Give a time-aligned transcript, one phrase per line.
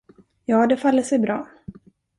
[0.47, 1.47] Ja, det faller sig bra.